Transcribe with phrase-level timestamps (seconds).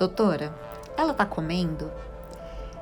[0.00, 0.50] Doutora,
[0.96, 1.92] ela tá comendo?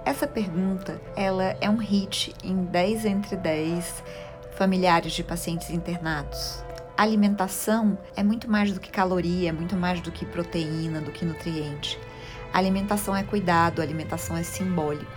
[0.04, 4.04] Essa pergunta, ela é um hit em 10 entre 10
[4.53, 6.62] familiares de pacientes internados.
[6.96, 11.10] A alimentação é muito mais do que caloria, é muito mais do que proteína, do
[11.10, 11.99] que nutriente.
[12.53, 15.10] A alimentação é cuidado, alimentação é simbólico.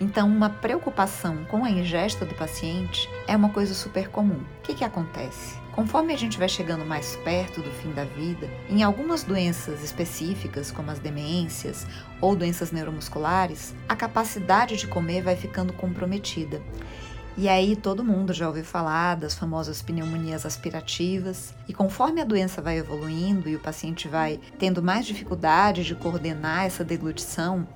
[0.00, 4.40] Então, uma preocupação com a ingesta do paciente é uma coisa super comum.
[4.58, 5.56] O que, que acontece?
[5.72, 10.70] Conforme a gente vai chegando mais perto do fim da vida, em algumas doenças específicas,
[10.70, 11.86] como as demências
[12.20, 16.60] ou doenças neuromusculares, a capacidade de comer vai ficando comprometida.
[17.36, 22.62] E aí todo mundo já ouviu falar das famosas pneumonias aspirativas, e conforme a doença
[22.62, 27.66] vai evoluindo e o paciente vai tendo mais dificuldade de coordenar essa deglutição,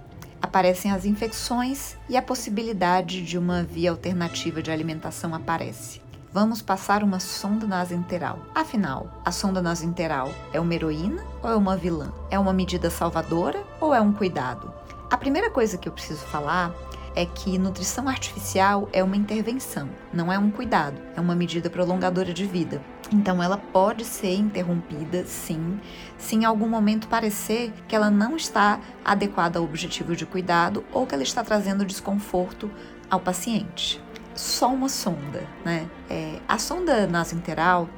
[0.41, 6.01] aparecem as infecções e a possibilidade de uma via alternativa de alimentação aparece.
[6.33, 8.39] Vamos passar uma sonda nasointeral.
[8.55, 12.13] Afinal, a sonda nasointeral é uma heroína ou é uma vilã?
[12.31, 14.73] É uma medida salvadora ou é um cuidado?
[15.11, 16.75] A primeira coisa que eu preciso falar
[17.15, 22.33] é que nutrição artificial é uma intervenção, não é um cuidado, é uma medida prolongadora
[22.33, 22.81] de vida.
[23.13, 25.81] Então ela pode ser interrompida, sim,
[26.19, 31.07] se em algum momento parecer que ela não está adequada ao objetivo de cuidado ou
[31.07, 32.71] que ela está trazendo desconforto
[33.11, 34.01] ao paciente.
[34.35, 35.89] Só uma sonda, né?
[36.09, 37.89] É, a sonda nasointeral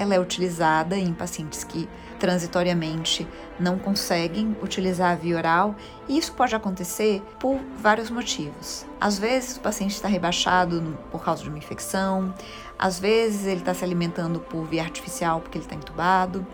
[0.00, 1.86] ela é utilizada em pacientes que
[2.18, 5.74] transitoriamente não conseguem utilizar a via oral
[6.08, 8.86] e isso pode acontecer por vários motivos.
[8.98, 12.34] Às vezes o paciente está rebaixado por causa de uma infecção,
[12.78, 16.46] às vezes ele está se alimentando por via artificial porque ele está entubado,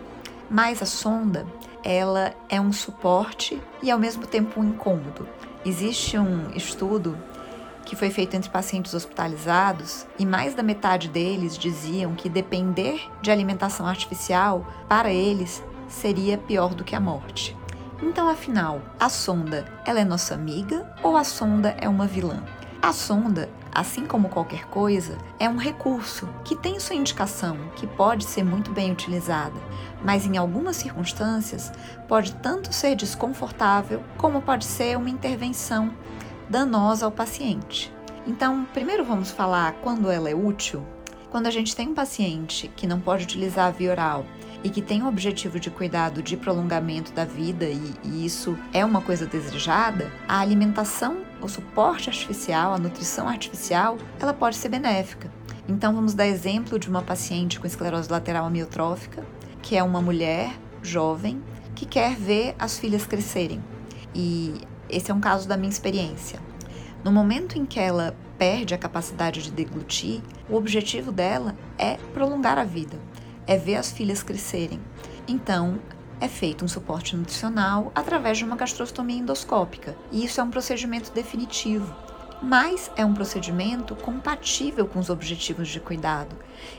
[0.49, 1.47] mas a sonda
[1.85, 5.25] ela é um suporte e ao mesmo tempo um incômodo.
[5.65, 7.17] Existe um estudo
[7.87, 13.31] que foi feito entre pacientes hospitalizados e mais da metade deles diziam que depender de
[13.31, 17.55] alimentação artificial para eles seria pior do que a morte.
[18.03, 22.43] Então, afinal, a sonda, ela é nossa amiga ou a sonda é uma vilã?
[22.81, 28.25] A sonda, assim como qualquer coisa, é um recurso que tem sua indicação, que pode
[28.25, 29.59] ser muito bem utilizada,
[30.03, 31.71] mas em algumas circunstâncias
[32.05, 35.93] pode tanto ser desconfortável como pode ser uma intervenção
[36.49, 37.93] danosa ao paciente.
[38.25, 40.85] Então, primeiro vamos falar quando ela é útil.
[41.29, 44.25] Quando a gente tem um paciente que não pode utilizar a via oral
[44.63, 48.83] e que tem o objetivo de cuidado de prolongamento da vida e, e, isso é
[48.83, 55.29] uma coisa desejada, a alimentação, o suporte artificial, a nutrição artificial, ela pode ser benéfica.
[55.67, 59.23] Então vamos dar exemplo de uma paciente com esclerose lateral amiotrófica,
[59.61, 61.41] que é uma mulher jovem
[61.75, 63.63] que quer ver as filhas crescerem.
[64.15, 66.39] E esse é um caso da minha experiência.
[67.03, 72.57] No momento em que ela perde a capacidade de deglutir, o objetivo dela é prolongar
[72.57, 72.99] a vida,
[73.45, 74.79] é ver as filhas crescerem.
[75.27, 75.79] Então,
[76.19, 81.11] é feito um suporte nutricional através de uma gastrostomia endoscópica, e isso é um procedimento
[81.11, 81.95] definitivo.
[82.41, 86.35] Mas é um procedimento compatível com os objetivos de cuidado.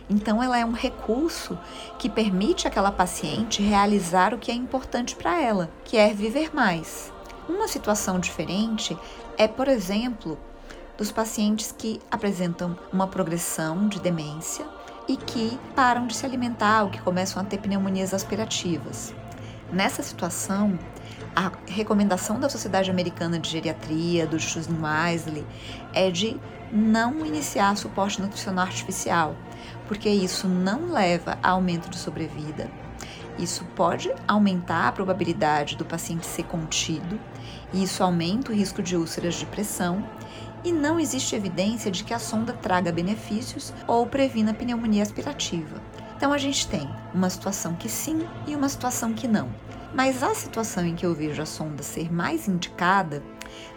[0.08, 1.58] Então, ela é um recurso
[1.98, 7.12] que permite àquela paciente realizar o que é importante para ela, que é viver mais.
[7.48, 8.97] Uma situação diferente
[9.38, 10.38] é, por exemplo,
[10.98, 14.66] dos pacientes que apresentam uma progressão de demência
[15.09, 19.14] e que param de se alimentar ou que começam a ter pneumonias aspirativas.
[19.72, 20.78] Nessa situação,
[21.34, 25.47] a recomendação da Sociedade Americana de Geriatria, do Susan Weisley,
[25.94, 26.38] é de
[26.70, 29.34] não iniciar suporte nutricional artificial,
[29.87, 32.70] porque isso não leva a aumento de sobrevida,
[33.38, 37.19] isso pode aumentar a probabilidade do paciente ser contido,
[37.72, 40.04] e isso aumenta o risco de úlceras de pressão,
[40.65, 45.81] e não existe evidência de que a sonda traga benefícios ou previna pneumonia aspirativa.
[46.16, 49.49] Então a gente tem uma situação que sim e uma situação que não.
[49.94, 53.22] Mas a situação em que eu vejo a sonda ser mais indicada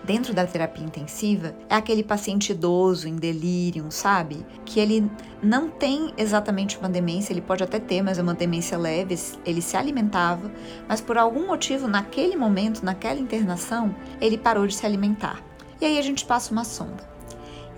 [0.04, 4.46] dentro da terapia intensiva é aquele paciente idoso em delírio, sabe?
[4.66, 5.10] Que ele
[5.42, 9.62] não tem exatamente uma demência, ele pode até ter, mas é uma demência leve, ele
[9.62, 10.52] se alimentava,
[10.88, 15.42] mas por algum motivo, naquele momento, naquela internação, ele parou de se alimentar.
[15.80, 17.10] E aí a gente passa uma sonda.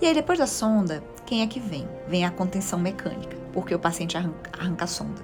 [0.01, 1.87] E aí depois da sonda, quem é que vem?
[2.07, 5.21] Vem a contenção mecânica, porque o paciente arranca, arranca a sonda.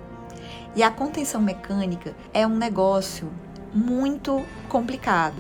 [0.75, 3.29] E a contenção mecânica é um negócio
[3.73, 5.35] muito complicado,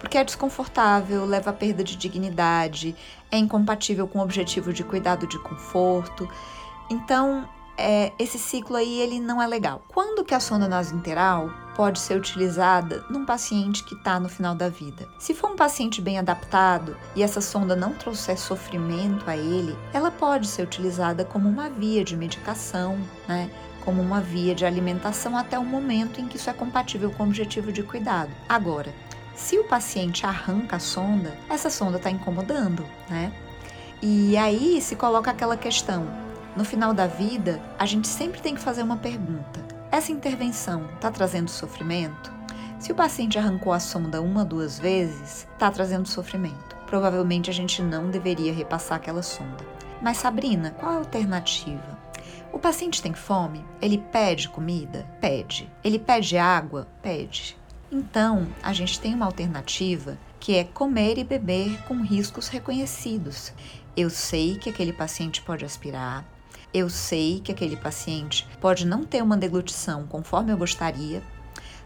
[0.00, 2.96] porque é desconfortável, leva a perda de dignidade,
[3.30, 6.28] é incompatível com o objetivo de cuidado de conforto.
[6.90, 9.82] Então, é, esse ciclo aí ele não é legal.
[9.88, 14.68] Quando que a sonda nasointeral pode ser utilizada num paciente que está no final da
[14.68, 15.06] vida?
[15.18, 20.10] Se for um paciente bem adaptado e essa sonda não trouxer sofrimento a ele, ela
[20.10, 22.98] pode ser utilizada como uma via de medicação,
[23.28, 23.50] né?
[23.84, 27.26] como uma via de alimentação até o momento em que isso é compatível com o
[27.26, 28.30] objetivo de cuidado.
[28.48, 28.94] Agora,
[29.40, 33.32] se o paciente arranca a sonda, essa sonda está incomodando, né?
[34.02, 36.06] E aí se coloca aquela questão:
[36.54, 41.10] no final da vida, a gente sempre tem que fazer uma pergunta: essa intervenção está
[41.10, 42.30] trazendo sofrimento?
[42.78, 46.76] Se o paciente arrancou a sonda uma, duas vezes, está trazendo sofrimento.
[46.86, 49.64] Provavelmente a gente não deveria repassar aquela sonda.
[50.02, 51.98] Mas Sabrina, qual a alternativa?
[52.52, 53.64] O paciente tem fome?
[53.80, 55.06] Ele pede comida?
[55.20, 55.70] Pede.
[55.82, 56.86] Ele pede água?
[57.02, 57.59] Pede.
[57.92, 63.52] Então, a gente tem uma alternativa que é comer e beber com riscos reconhecidos.
[63.96, 66.24] Eu sei que aquele paciente pode aspirar,
[66.72, 71.20] eu sei que aquele paciente pode não ter uma deglutição conforme eu gostaria,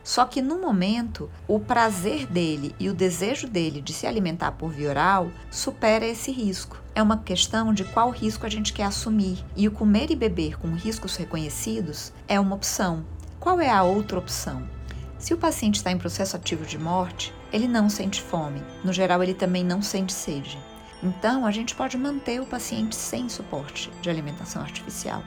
[0.02, 4.70] só que no momento, o prazer dele e o desejo dele de se alimentar por
[4.70, 6.78] via oral supera esse risco.
[6.94, 10.58] É uma questão de qual risco a gente quer assumir, e o comer e beber
[10.58, 13.06] com riscos reconhecidos é uma opção.
[13.40, 14.68] Qual é a outra opção?
[15.24, 18.62] Se o paciente está em processo ativo de morte, ele não sente fome.
[18.84, 20.58] No geral, ele também não sente sede.
[21.02, 25.24] Então, a gente pode manter o paciente sem suporte de alimentação artificial.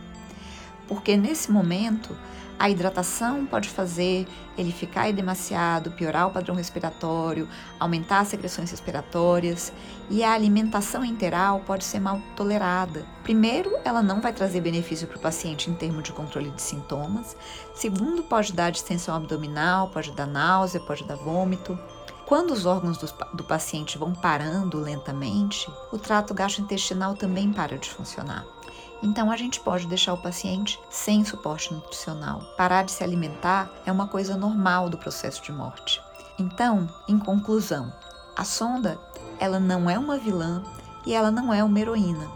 [0.87, 2.15] Porque nesse momento,
[2.59, 4.27] a hidratação pode fazer
[4.57, 7.47] ele ficar edemaciado, piorar o padrão respiratório,
[7.79, 9.71] aumentar as secreções respiratórias
[10.09, 13.05] e a alimentação interal pode ser mal tolerada.
[13.21, 17.37] Primeiro, ela não vai trazer benefício para o paciente em termos de controle de sintomas.
[17.75, 21.77] Segundo, pode dar distensão abdominal, pode dar náusea, pode dar vômito.
[22.25, 27.89] Quando os órgãos do, do paciente vão parando lentamente, o trato gastrointestinal também para de
[27.89, 28.56] funcionar.
[29.01, 32.41] Então a gente pode deixar o paciente sem suporte nutricional.
[32.57, 36.01] Parar de se alimentar é uma coisa normal do processo de morte.
[36.39, 37.91] Então, em conclusão,
[38.35, 38.99] a sonda,
[39.39, 40.63] ela não é uma vilã
[41.05, 42.27] e ela não é uma heroína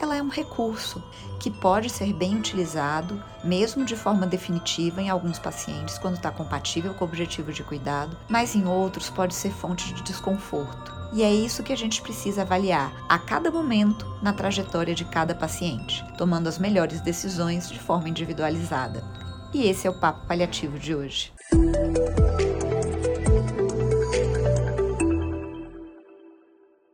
[0.00, 1.02] ela é um recurso
[1.38, 6.94] que pode ser bem utilizado, mesmo de forma definitiva em alguns pacientes, quando está compatível
[6.94, 10.99] com o objetivo de cuidado, mas em outros pode ser fonte de desconforto.
[11.12, 15.34] E é isso que a gente precisa avaliar a cada momento na trajetória de cada
[15.34, 19.02] paciente, tomando as melhores decisões de forma individualizada.
[19.52, 21.32] E esse é o Papo Paliativo de hoje.